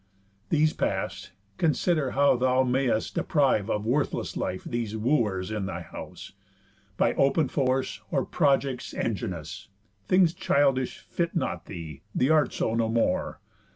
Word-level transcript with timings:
These 0.49 0.73
past, 0.73 1.31
consider 1.59 2.13
how 2.17 2.35
thou 2.35 2.63
mayst 2.63 3.13
deprive 3.13 3.69
Of 3.69 3.85
worthless 3.85 4.35
life 4.35 4.63
these 4.63 4.97
wooers 4.97 5.51
in 5.51 5.67
thy 5.67 5.81
house, 5.83 6.31
By 6.97 7.13
open 7.13 7.49
force, 7.49 8.01
or 8.09 8.25
projects 8.25 8.95
enginous. 8.95 9.67
Things 10.07 10.33
childish 10.33 11.01
fit 11.07 11.35
not 11.35 11.67
thee; 11.67 12.01
th' 12.17 12.31
art 12.31 12.51
so 12.51 12.73
no 12.73 12.89
more. 12.89 13.41